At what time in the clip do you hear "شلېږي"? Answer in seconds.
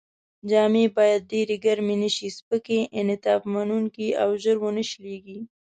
4.89-5.37